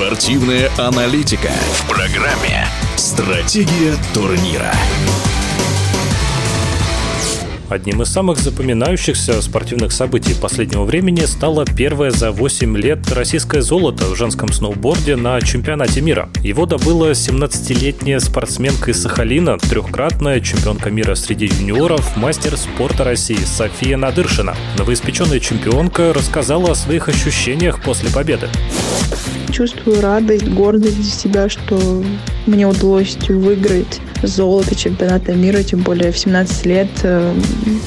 [0.00, 4.72] Спортивная аналитика в программе «Стратегия турнира».
[7.68, 14.06] Одним из самых запоминающихся спортивных событий последнего времени стало первое за 8 лет российское золото
[14.06, 16.30] в женском сноуборде на чемпионате мира.
[16.42, 23.98] Его добыла 17-летняя спортсменка из Сахалина, трехкратная чемпионка мира среди юниоров, мастер спорта России София
[23.98, 24.56] Надыршина.
[24.78, 28.48] Новоиспеченная чемпионка рассказала о своих ощущениях после победы.
[29.52, 32.02] Чувствую радость, гордость за себя, что
[32.46, 37.34] мне удалось выиграть золото чемпионата мира, тем более в 17 лет э,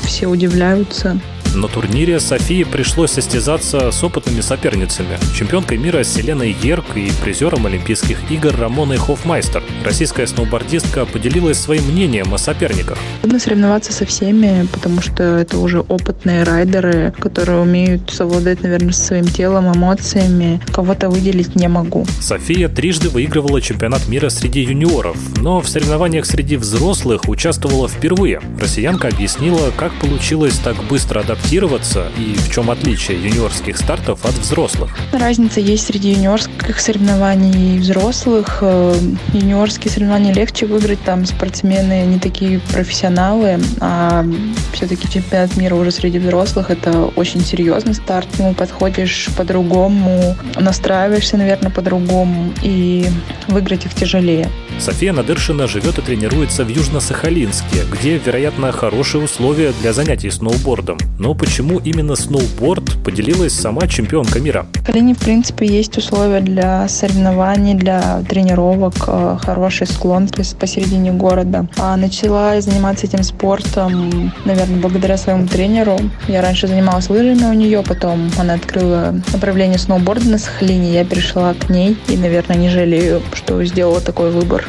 [0.04, 1.20] все удивляются.
[1.56, 5.20] На турнире Софии пришлось состязаться с опытными соперницами.
[5.38, 9.62] Чемпионкой мира Селеной Ерк и призером Олимпийских игр Рамоной Хофмайстер.
[9.86, 12.98] Российская сноубордистка поделилась своим мнением о соперниках.
[13.22, 19.26] Трудно соревноваться со всеми, потому что это уже опытные райдеры, которые умеют совладать, наверное, своим
[19.26, 20.60] телом, эмоциями.
[20.74, 22.08] Кого-то выделить не могу.
[22.20, 28.42] София трижды выигрывала чемпионат мира среди юниоров, но в соревнованиях среди взрослых участвовала впервые.
[28.60, 34.34] Россиянка объяснила, как получилось так быстро адаптироваться адаптироваться и в чем отличие юниорских стартов от
[34.34, 34.96] взрослых?
[35.12, 38.60] Разница есть среди юниорских соревнований и взрослых.
[38.62, 38.96] Э,
[39.34, 44.26] юниорские соревнования легче выиграть, там спортсмены не такие профессионалы, а
[44.74, 48.28] все-таки чемпионат мира уже среди взрослых это очень серьезный старт.
[48.36, 53.06] К нему подходишь по-другому, настраиваешься, наверное, по-другому, и
[53.48, 54.50] выиграть их тяжелее.
[54.80, 60.98] София Надыршина живет и тренируется в Южно-Сахалинске, где, вероятно, хорошие условия для занятий сноубордом.
[61.20, 64.66] Но почему именно сноуборд поделилась сама чемпионка мира?
[64.74, 70.28] В Калине, в принципе, есть условия для соревнований, для тренировок, э, хороший склон
[70.60, 71.68] посередине города.
[71.78, 75.98] А начала заниматься этим спортом, наверное, благодаря своему тренеру.
[76.28, 81.54] Я раньше занималась лыжами у нее, потом она открыла направление сноуборда на Сахалине, я перешла
[81.54, 84.66] к ней и, наверное, не жалею, что сделала такой выбор.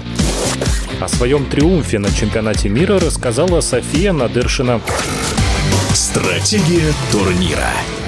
[1.00, 4.80] О своем триумфе на чемпионате мира рассказала София Надыршина.
[6.14, 8.03] Стратегия турнира.